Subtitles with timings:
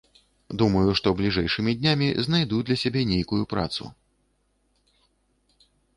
[0.59, 3.91] Думаю, што бліжэйшымі днямі знайду для сябе нейкую працу.